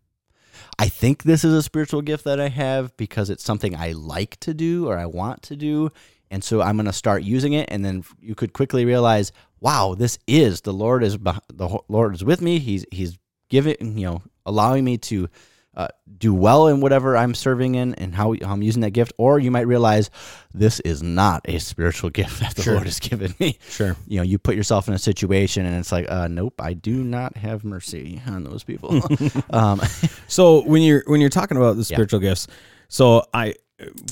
[0.78, 4.40] I think this is a spiritual gift that I have because it's something I like
[4.42, 5.92] to do or I want to do,
[6.30, 7.70] and so I'm going to start using it.
[7.72, 12.24] And then you could quickly realize, wow, this is the Lord is the Lord is
[12.24, 12.60] with me.
[12.60, 13.18] He's He's
[13.50, 15.30] giving you know allowing me to
[15.76, 15.88] uh,
[16.20, 19.40] do well in whatever I'm serving in and how, how I'm using that gift, or
[19.40, 20.12] you might realize
[20.54, 22.74] this is not a spiritual gift that the Sure.
[22.76, 23.58] Lord has given me.
[23.70, 23.96] Sure.
[24.08, 27.04] You know, you put yourself in a situation and it's like, uh, nope, I do
[27.04, 29.02] not have mercy on those people.
[29.50, 29.82] um,
[30.28, 32.46] So when you're when you're talking about the spiritual gifts,
[32.88, 33.56] so I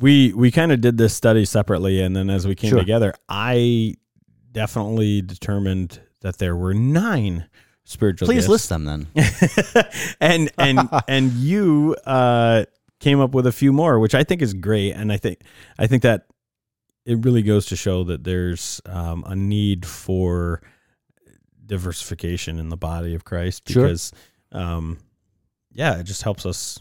[0.02, 2.80] we we kind of did this study separately, and then as we came Sure.
[2.80, 3.94] together, I
[4.52, 7.46] definitely determined that there were nine
[7.84, 8.28] spiritual.
[8.28, 8.50] please gifts.
[8.50, 9.08] list them then.
[10.22, 12.66] and and and you uh,
[13.00, 15.42] came up with a few more, which I think is great, and I think
[15.78, 16.26] I think that
[17.06, 20.62] it really goes to show that there's um, a need for
[21.66, 23.84] diversification in the body of Christ Sure.
[23.84, 24.12] because,
[24.52, 25.00] um,
[25.72, 26.80] yeah, it just helps us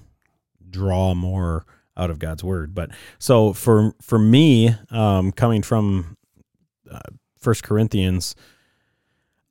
[0.68, 1.64] draw more
[1.96, 2.74] out of God's word.
[2.74, 6.16] But so for for me, um, coming from
[6.90, 6.98] uh,
[7.38, 8.34] First Corinthians,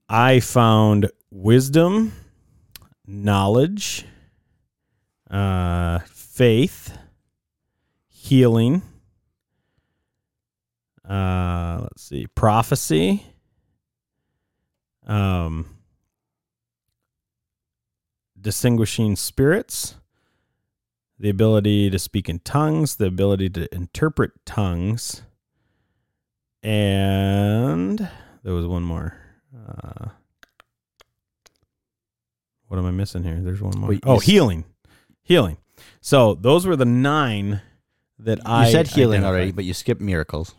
[0.07, 2.13] I found wisdom,
[3.05, 4.05] knowledge,
[5.29, 6.97] uh, faith,
[8.07, 8.81] healing.
[11.07, 13.25] Uh, let's see, prophecy.
[15.05, 15.65] Um,
[18.39, 19.95] distinguishing spirits,
[21.17, 25.23] the ability to speak in tongues, the ability to interpret tongues,
[26.61, 28.07] and
[28.43, 29.15] there was one more.
[29.55, 30.09] Uh,
[32.69, 33.39] what am I missing here?
[33.41, 33.89] There's one more.
[33.89, 34.63] Wait, oh, you s- healing,
[35.21, 35.57] healing.
[36.01, 37.61] So those were the nine
[38.19, 39.29] that I You said healing identified.
[39.35, 40.55] already, but you skipped miracles.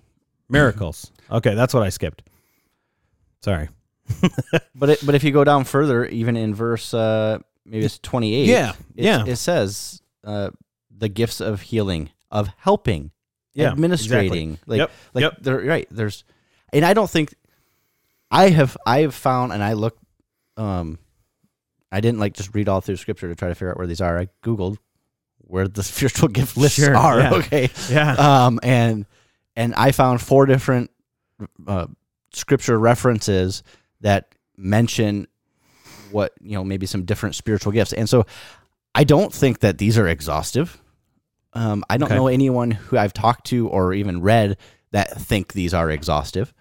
[0.48, 1.10] Miracles.
[1.30, 2.22] Okay, that's what I skipped.
[3.42, 3.68] Sorry.
[4.74, 8.34] But it, but if you go down further, even in verse uh, maybe it's twenty
[8.34, 8.46] eight.
[8.48, 9.24] Yeah, yeah.
[9.26, 10.50] It says uh,
[10.90, 13.10] the gifts of healing, of helping,
[13.52, 14.58] Yeah, administrating.
[14.66, 15.36] Like Yep, like yep.
[15.40, 15.86] they're right.
[15.90, 16.24] There's,
[16.72, 17.34] and I don't think
[18.30, 19.96] I have I have found and I look
[20.56, 20.98] Um,
[21.92, 24.00] I didn't like just read all through scripture to try to figure out where these
[24.00, 24.18] are.
[24.18, 24.76] I googled
[25.38, 27.18] where the spiritual gift lists Sure, are.
[27.20, 27.34] yeah.
[27.34, 27.70] Okay.
[27.90, 28.12] Yeah.
[28.46, 29.06] um, and
[29.56, 30.90] and I found four different
[31.66, 31.86] uh,
[32.32, 33.62] scripture references
[34.02, 35.26] that mention
[36.10, 38.26] what you know maybe some different spiritual gifts, and so
[38.94, 40.80] I don't think that these are exhaustive.
[41.52, 42.14] Um, I don't Okay.
[42.16, 44.56] know anyone who I've talked to or even read
[44.92, 46.52] that think these are exhaustive,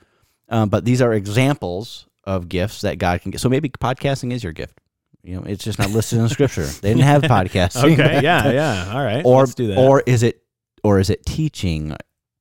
[0.49, 3.39] um, but these are examples of gifts that God can get.
[3.41, 4.79] So maybe podcasting is your gift.
[5.23, 6.65] You know, it's just not listed in the scripture.
[6.65, 7.81] They didn't have podcasts.
[7.83, 8.21] okay.
[8.23, 8.51] Yeah.
[8.51, 8.91] Yeah.
[8.93, 9.23] All right.
[9.25, 9.77] or let's do that.
[9.77, 10.41] or is it
[10.83, 11.95] or is it teaching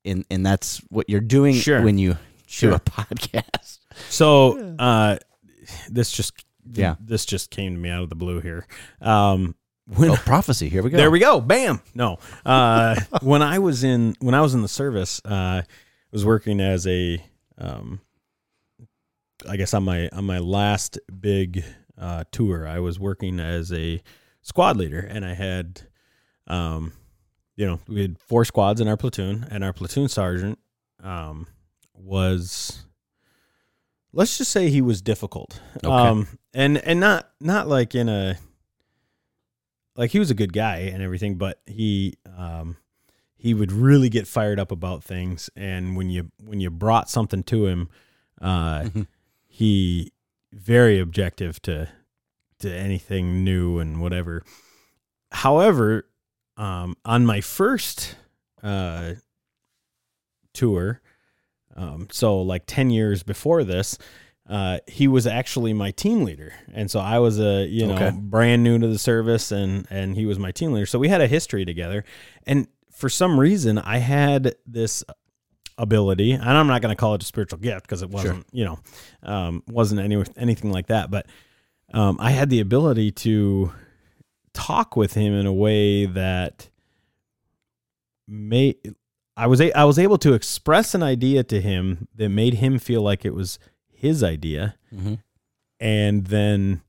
[0.05, 1.81] and and that's what you're doing Sure.
[1.81, 2.71] when you Sure.
[2.71, 5.17] do a podcast so, uh,
[5.89, 6.95] this just Yeah.
[7.01, 8.65] this just came to me out of the blue here.
[9.01, 9.55] Um,
[9.87, 11.41] when oh prophecy here we go There we go.
[11.41, 11.81] Bam.
[11.93, 12.17] No.
[12.45, 15.65] Uh, when I was in when I was in the service, uh, I
[16.13, 17.21] was working as a
[17.57, 17.99] um,
[19.47, 21.63] I guess on my on my last big
[21.99, 24.01] uh, tour, I was working as a
[24.41, 25.81] squad leader, and I had,
[26.47, 26.93] um,
[27.55, 30.59] you know, we had four squads in our platoon, and our platoon sergeant
[31.03, 31.47] um,
[31.93, 32.85] was,
[34.13, 35.87] let's just say he was difficult, Okay.
[35.87, 38.37] um, and and not not like in a
[39.95, 42.77] like he was a good guy and everything, but he um
[43.35, 47.41] he would really get fired up about things and when you when you brought something
[47.43, 47.89] to him
[48.41, 49.07] uh Mhm.
[49.47, 50.11] he
[50.53, 51.89] very objective to
[52.59, 54.43] to anything new and whatever.
[55.31, 56.07] However,
[56.57, 58.15] um on my first
[58.61, 59.13] uh
[60.53, 61.01] tour
[61.75, 63.97] um so like 10 years before this
[64.49, 68.11] uh, he was actually my team leader, and so I was a you know Okay.
[68.19, 70.87] brand new to the service, and and he was my team leader.
[70.87, 72.03] So we had a history together,
[72.47, 75.03] and for some reason I had this
[75.79, 78.65] ability, and I'm not going to call it a spiritual gift because it wasn't you
[78.65, 78.79] know
[79.23, 81.25] um, wasn't any anything like that, but
[81.93, 83.71] um, I had the ability to
[84.53, 86.69] talk with him in a way that
[88.27, 88.75] made
[89.37, 92.77] I was a, I was able to express an idea to him that made him
[92.77, 93.57] feel like it was
[93.91, 94.75] his idea.
[94.93, 95.19] Mhm.
[95.79, 96.81] and then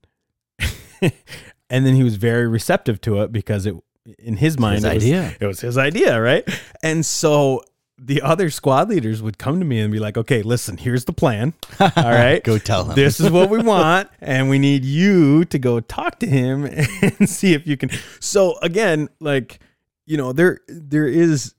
[1.00, 3.74] and then he was very receptive to it because it
[4.18, 5.05] in his mind His it was-
[5.40, 6.44] it was his idea right?
[6.83, 7.62] And so
[8.03, 11.13] the other squad leaders would come to me and be like okay listen here's the
[11.13, 12.43] plan all right?
[12.43, 12.95] Go tell him.
[12.95, 16.65] This is what we want and we need you to go talk to him
[17.03, 19.61] and see if you can so again like
[20.07, 21.55] you know there there is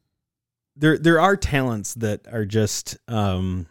[0.75, 3.67] there there are talents that are just um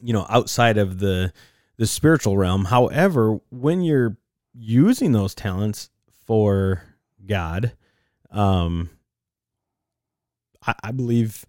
[0.00, 1.32] you know outside of the
[1.76, 2.64] the spiritual realm.
[2.64, 4.16] However when you're
[4.54, 5.90] using those talents
[6.26, 6.82] for
[7.26, 7.72] god
[8.30, 8.90] um
[10.68, 11.44] i, I believe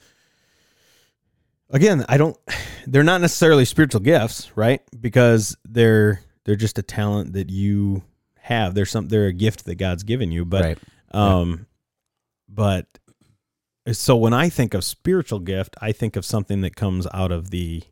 [1.70, 2.38] again i don't
[2.88, 8.02] they're not necessarily spiritual gifts right because they're they're just a talent that you
[8.40, 8.74] have.
[8.74, 10.78] There's some they're a gift that God's given you, but Right.
[11.12, 11.68] um
[12.48, 12.88] but
[13.92, 17.52] so when I think of spiritual gift, I think of something that comes out of
[17.52, 17.84] the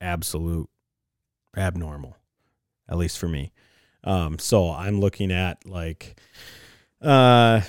[0.00, 0.70] absolute
[1.54, 2.16] abnormal,
[2.88, 3.52] at least for me.
[4.02, 6.18] Um so I'm looking at like
[7.02, 7.60] uh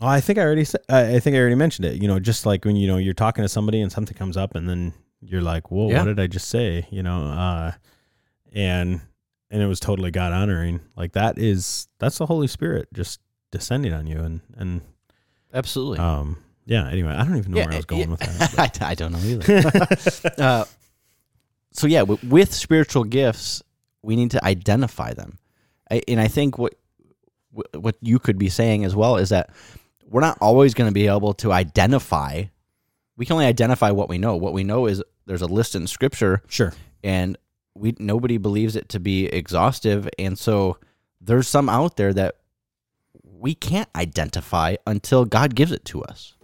[0.00, 2.00] well, I think I already said, I think I already mentioned it.
[2.00, 4.54] You know, just like when you know you're talking to somebody and something comes up,
[4.54, 5.98] and then you're like, "Whoa, Yeah.
[5.98, 7.72] what did I just say?" You know, uh,
[8.52, 9.00] and
[9.50, 10.80] and it was totally God honoring.
[10.96, 14.82] Like that is that's the Holy Spirit just descending on you, and and
[15.52, 15.98] Absolutely.
[15.98, 16.88] um, yeah.
[16.88, 18.08] Anyway, I don't even know where I was going yeah.
[18.08, 18.82] with that.
[18.82, 20.32] I, I don't know either.
[20.38, 20.64] uh,
[21.72, 23.62] so yeah, w- with spiritual gifts,
[24.02, 25.38] we need to identify them,
[25.90, 26.74] I, and I think what
[27.74, 29.50] what you could be saying as well is that
[30.08, 32.44] we're not always going to be able to identify.
[33.16, 34.36] We can only identify what we know.
[34.36, 36.72] What we know is there's a list in Scripture, Sure.
[37.04, 37.36] and
[37.74, 40.78] we nobody believes it to be exhaustive, and so
[41.20, 42.36] there's some out there that
[43.22, 46.34] we can't identify until God gives it to us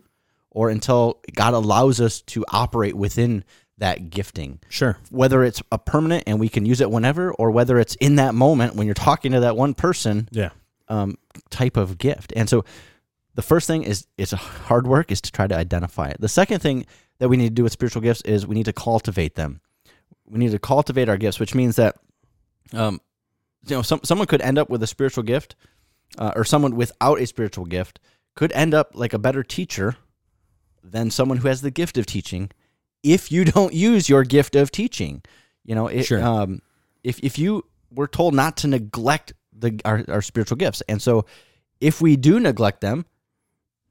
[0.51, 3.45] or until God allows us to operate within
[3.79, 4.61] that gifting.
[4.69, 4.97] Sure.
[5.11, 8.35] Whether it's a permanent and we can use it whenever, or whether it's in that
[8.35, 10.51] moment when you're talking to that one person Yeah.
[10.89, 11.17] um,
[11.51, 12.33] type of gift.
[12.37, 12.65] And so
[13.35, 16.21] the first thing is it's a hard work is to try to identify it.
[16.21, 16.87] The second thing
[17.19, 19.61] that we need to do with spiritual gifts is we need to cultivate them.
[20.27, 21.97] We need to cultivate our gifts, which means that
[22.73, 23.01] um,
[23.67, 25.55] you know some, someone could end up with a spiritual gift,
[26.19, 28.01] uh, or someone without a spiritual gift
[28.35, 29.97] could end up like a better teacher
[30.83, 32.51] than someone who has the gift of teaching
[33.03, 35.23] if you don't use your gift of teaching.
[35.65, 36.23] You know, it, Sure.
[36.23, 36.63] um,
[37.03, 41.27] if if you were told not to neglect the our, our spiritual gifts, and so
[41.81, 43.05] if we do neglect them,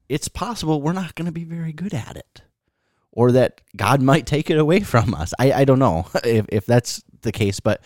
[0.10, 2.42] it's possible we're not going to be very good at it,
[3.12, 5.34] or that God might take it away from us.
[5.40, 7.84] I, I don't know if if that's the case, but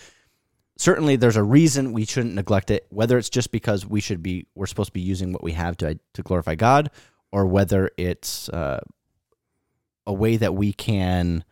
[0.77, 2.87] certainly there's a reason we shouldn't neglect it.
[2.89, 5.77] Whether it's just because we should be we're supposed to be using what we have
[5.77, 6.89] to to glorify God,
[7.31, 8.81] or whether it's uh,
[10.05, 11.43] a way that we can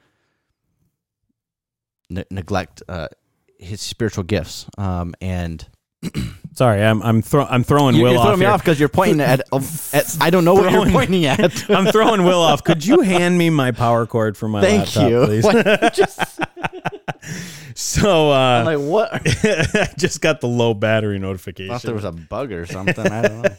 [2.10, 3.08] ne- neglect uh,
[3.60, 4.66] his spiritual gifts.
[4.78, 5.68] Um, and
[6.56, 8.54] Sorry, I'm I'm throw, I'm throwing you, Will you're off throwing me here.
[8.54, 9.42] off because you're pointing at,
[9.94, 10.18] at.
[10.22, 11.70] I don't know what you're pointing at.
[11.70, 12.64] I'm throwing Will off.
[12.64, 15.26] Could you hand me my power cord for my Thank laptop, you.
[15.26, 15.46] please?
[15.96, 16.40] Just,
[17.76, 19.14] so uh, I'm like what?
[19.14, 19.20] I
[19.82, 21.74] I just got the low battery notification.
[21.74, 23.06] thought there was a bug or something.
[23.06, 23.50] I don't know.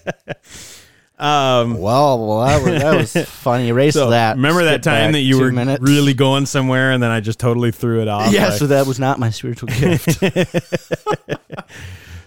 [1.18, 3.68] um, Well, well, that was, that was funny.
[3.68, 4.37] Erase so that.
[4.37, 5.82] remember that time that you were minutes.
[5.82, 8.32] really going somewhere, and then I just totally threw it off.
[8.32, 10.22] Yeah, Like- so that was not my spiritual gift.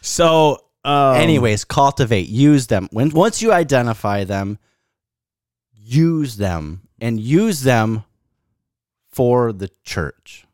[0.01, 2.87] So um, Anyways, cultivate, use them.
[2.91, 4.57] When once you identify them,
[5.73, 8.03] use them and use them
[9.09, 10.45] for the church.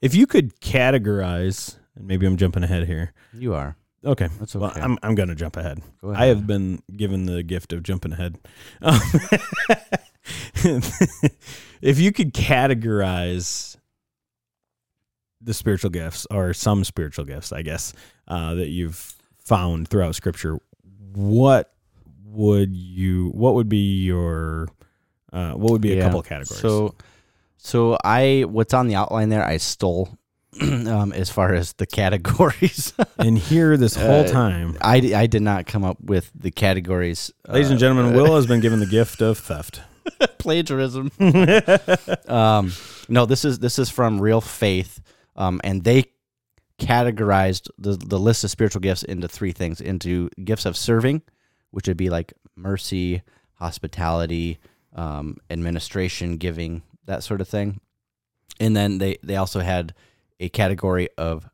[0.00, 3.12] if you could categorize, and maybe I'm jumping ahead here.
[3.32, 3.76] You are.
[4.04, 4.80] Okay, That's well, okay.
[4.80, 5.82] I'm I'm gonna jump ahead.
[6.00, 8.38] Go I have been given the gift of jumping ahead.
[8.80, 9.00] Um,
[11.82, 13.76] if you could categorize
[15.40, 17.92] the spiritual gifts or some spiritual gifts, I guess,
[18.28, 20.58] uh, that you've found throughout Scripture,
[21.14, 21.72] what
[22.24, 23.30] would you?
[23.30, 24.68] What would be your?
[25.32, 26.02] Uh, what would be a Yeah.
[26.04, 26.60] couple categories?
[26.60, 26.94] So,
[27.56, 30.16] so I what's on the outline there I stole
[30.60, 32.92] um, as far as the categories.
[33.18, 37.32] and here this whole Uh, time, I, I did not come up with the categories.
[37.48, 39.80] ladies and uh, gentlemen, Will has been given the gift of theft.
[40.38, 41.10] plagiarism.
[42.28, 42.72] um,
[43.08, 45.00] no, this is this is from Real Faith,
[45.36, 46.04] um, and they
[46.78, 51.22] categorized the the list of spiritual gifts into three things: into gifts of serving,
[51.70, 53.22] which would be like mercy,
[53.54, 54.58] hospitality,
[54.94, 57.80] um, administration, giving, that sort of thing,
[58.58, 59.94] and then they they also had
[60.40, 61.48] a category of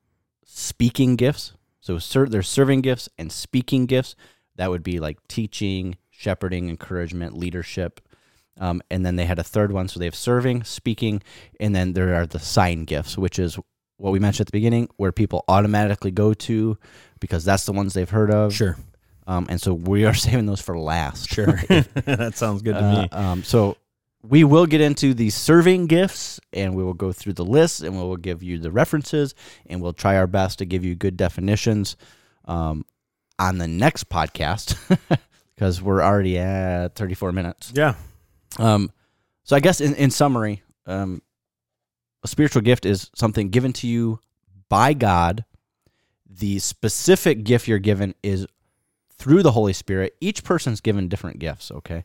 [0.44, 1.52] speaking gifts.
[1.80, 4.16] So ser- there's serving gifts and speaking gifts.
[4.56, 8.00] That would be like teaching, shepherding, encouragement, leadership.
[8.58, 9.88] Um, and then they had a third one.
[9.88, 11.22] So they have serving, speaking,
[11.60, 13.58] and then there are the sign gifts, which is
[13.98, 16.78] what we mentioned at the beginning, where people automatically go to
[17.20, 18.54] because that's the ones they've heard of.
[18.54, 18.76] Sure,
[19.26, 21.28] Um, and so we are saving those for last.
[21.30, 21.46] sure,
[22.04, 23.08] that sounds good to Uh, me.
[23.12, 23.76] um, so
[24.22, 27.94] we will get into the serving gifts and we will go through the list and
[27.96, 29.34] we will give you the references
[29.66, 31.96] and we'll try our best to give you good definitions
[32.46, 32.84] um,
[33.38, 34.76] on the next podcast
[35.54, 37.72] because we're already at 34 minutes.
[37.74, 37.94] Yeah,
[38.58, 38.90] Um,
[39.44, 41.22] so I guess in, in summary, um,
[42.22, 44.20] a spiritual gift is something given to you
[44.68, 45.44] by God.
[46.28, 48.46] The specific gift you're given is
[49.12, 50.16] through the Holy Spirit.
[50.20, 52.04] Each person's given different gifts, okay?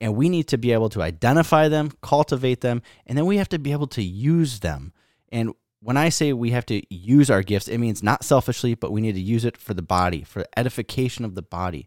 [0.00, 3.48] And we need to be able to identify them, cultivate them, and then we have
[3.50, 4.92] to be able to use them.
[5.30, 8.90] And when I say we have to use our gifts, it means not selfishly, but
[8.92, 11.86] we need to use it for the body, for edification of the body.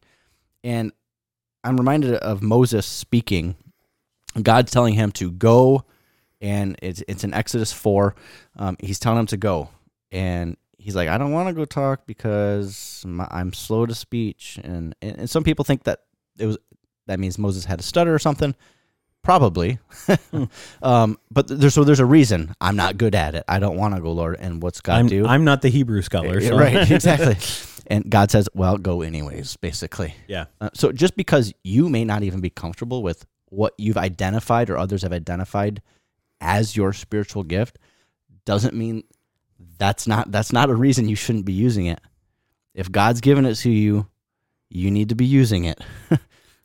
[0.63, 0.91] And
[1.63, 3.55] I'm reminded of Moses speaking.
[4.41, 5.85] God's telling him to go,
[6.39, 8.15] and it's it's in Exodus four.
[8.57, 9.69] Um, he's telling him to go,
[10.11, 14.59] and he's like, I don't want to go talk because my, I'm slow to speech,
[14.63, 16.01] and, and and some people think that
[16.37, 16.57] it was
[17.07, 18.55] that means Moses had a stutter or something.
[19.23, 19.77] Probably,
[20.81, 23.43] um, but there's so there's a reason I'm not good at it.
[23.47, 24.37] I don't want to go, Lord.
[24.39, 25.27] And what's God I'm, do?
[25.27, 26.41] I'm not the Hebrew scholar.
[26.41, 26.57] So.
[26.57, 27.37] right, exactly.
[27.85, 30.45] and God says, "Well, go anyways." Basically, yeah.
[30.59, 34.77] uh, so just because you may not even be comfortable with what you've identified or
[34.77, 35.81] others have identified
[36.39, 37.77] as your spiritual gift,
[38.45, 39.03] doesn't mean
[39.77, 42.01] that's not that's not a reason you shouldn't be using it.
[42.73, 44.07] If God's given it to you,
[44.69, 45.79] you need to be using it.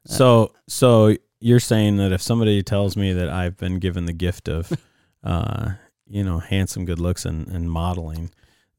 [0.06, 4.48] So so you're saying that if somebody tells me that I've been given the gift
[4.48, 4.72] of,
[5.24, 5.72] uh,
[6.06, 8.30] you know, handsome, good looks and, and modeling,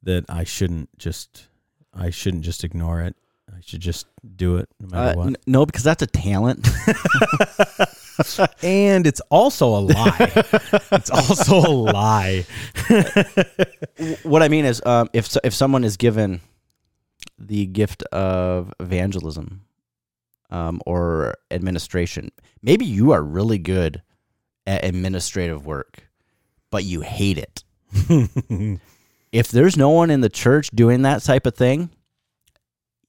[0.03, 1.47] that I shouldn't just
[1.93, 3.15] I shouldn't just ignore it.
[3.57, 4.05] I should just
[4.35, 5.27] do it no matter Uh, what.
[5.27, 6.67] n- no, because that's a talent.
[8.63, 10.31] and it's also a lie.
[10.91, 12.45] it's also a lie.
[14.23, 16.41] what I mean is, um, if if someone is given
[17.39, 19.61] the gift of evangelism
[20.51, 22.29] um, or administration,
[22.61, 24.01] maybe you are really good
[24.67, 26.07] at administrative work,
[26.69, 27.63] but you hate it.
[29.31, 31.89] if there's no one in the church doing that type of thing,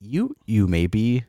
[0.00, 1.24] you you may be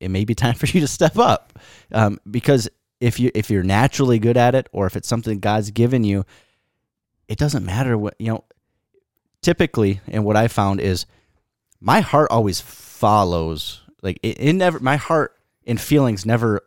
[0.00, 1.58] it may be time for you to step up
[1.92, 2.68] um, because
[3.00, 6.24] if you if you're naturally good at it or if it's something God's given you,
[7.28, 8.44] it doesn't matter what you know.
[9.42, 11.06] Typically, and what I found is
[11.80, 13.80] my heart always follows.
[14.02, 15.34] Like it, it never my heart
[15.66, 16.60] and feelings never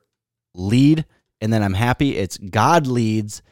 [0.55, 1.05] lead,
[1.39, 2.17] and then I'm happy.
[2.17, 3.43] It's God leads,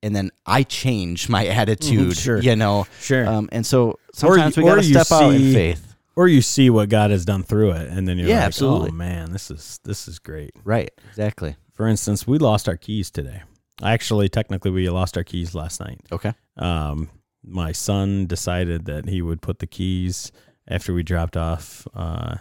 [0.00, 2.16] and then I change my attitude.
[2.16, 2.38] sure.
[2.40, 2.86] you know.
[3.00, 3.26] Sure.
[3.26, 5.87] Um, and so sometimes you- we got to step out in faith.
[6.18, 8.90] Or you see what God has done through it, and then you're Yeah, like, absolutely.
[8.90, 10.90] "Oh man, this is this is great." Right.
[11.10, 11.54] Exactly.
[11.72, 13.42] For instance, we lost our keys today.
[13.84, 16.00] Actually, technically, we lost our keys last night.
[16.10, 16.32] Okay.
[16.56, 17.08] Um,
[17.44, 20.32] my son decided that he would put the keys
[20.66, 22.38] after we dropped off uh,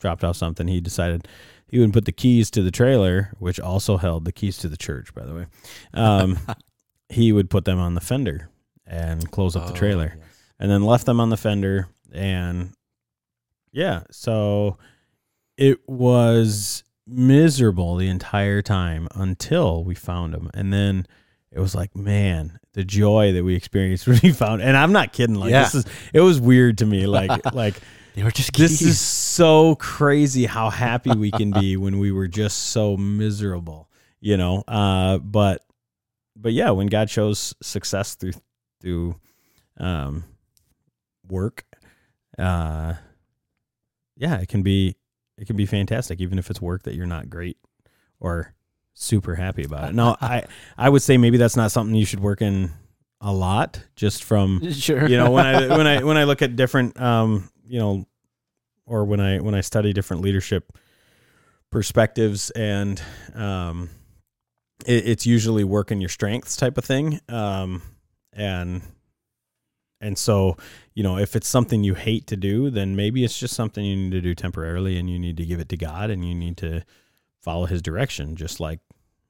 [0.00, 0.68] dropped off something.
[0.68, 1.26] He decided
[1.66, 4.76] he would put the keys to the trailer, which also held the keys to the
[4.76, 5.46] church, by the way.
[5.94, 6.38] Um,
[7.08, 8.50] he would put them on the fender
[8.86, 10.18] and close up the trailer
[10.60, 12.74] and then left them on the fender and
[13.74, 14.78] yeah so
[15.58, 21.06] it was miserable the entire time until we found them and then
[21.52, 25.12] it was like man the joy that we experienced when we found and i'm not
[25.12, 25.64] kidding like Yeah.
[25.64, 27.74] this is it was weird to me like like
[28.14, 32.28] They were just this is so crazy how happy we can be when we were
[32.28, 35.62] just so miserable you know uh but
[36.36, 38.32] but yeah when god shows success through
[38.80, 39.16] through
[39.78, 40.24] um
[41.28, 41.64] work
[42.38, 42.94] uh
[44.16, 44.96] yeah it can be
[45.36, 47.56] it can be fantastic even if it's work that you're not great
[48.20, 48.54] or
[48.94, 50.44] super happy about it no i
[50.78, 52.70] i would say maybe that's not something you should work in
[53.20, 55.08] a lot just from sure.
[55.08, 58.06] you know when i when i when i look at different um you know
[58.86, 60.76] or when i when i study different leadership
[61.70, 63.02] perspectives and
[63.34, 63.90] um
[64.86, 67.82] it, it's usually work in your strengths type of thing um
[68.32, 68.82] and
[70.00, 70.56] and so
[70.94, 73.96] you know if it's something you hate to do then maybe it's just something you
[73.96, 76.56] need to do temporarily and you need to give it to god and you need
[76.56, 76.82] to
[77.40, 78.80] follow his direction just like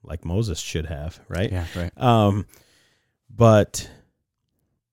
[0.02, 1.66] like moses should have right yeah.
[1.74, 1.92] Right.
[1.96, 2.46] um
[3.36, 3.88] but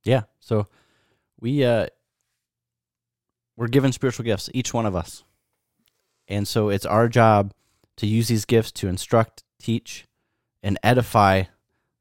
[0.04, 0.24] Yeah.
[0.40, 0.68] So
[1.40, 1.88] we uh
[3.56, 5.24] we're given spiritual gifts, each one of us.
[6.28, 7.54] And so it's our job
[7.98, 10.08] to use these gifts to instruct, teach,
[10.64, 11.44] and edify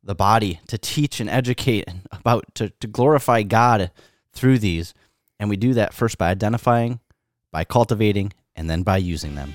[0.03, 3.91] the body, to teach and educate about to, to glorify God
[4.33, 4.95] through these.
[5.39, 7.01] And we do that first by identifying,
[7.51, 9.55] by cultivating, and then by using them.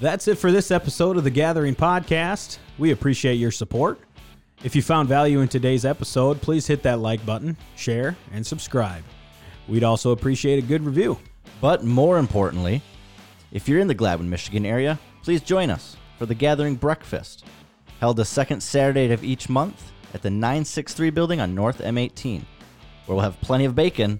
[0.00, 2.58] That's it for this episode of the Gathering Podcast.
[2.78, 3.98] We appreciate your support.
[4.62, 9.02] If you found value in today's episode, please hit that like button, share, and subscribe.
[9.68, 11.18] We'd also appreciate a good review.
[11.60, 12.82] But more importantly,
[13.52, 17.44] if you're in the Gladwin, Michigan area, please join us for the Gathering Breakfast,
[18.00, 22.40] held the second Saturday of each month at the 963 building on North M18,
[23.04, 24.18] where we'll have plenty of bacon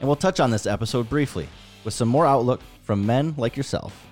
[0.00, 1.46] and we'll touch on this episode briefly
[1.84, 4.06] with some more outlook from men like yourself.